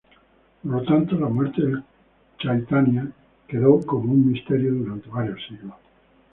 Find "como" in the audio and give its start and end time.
3.85-4.11